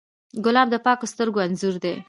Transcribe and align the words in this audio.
ګلاب 0.45 0.67
د 0.71 0.75
پاکو 0.85 1.05
سترګو 1.13 1.39
انځور 1.45 1.75
دی. 1.83 1.93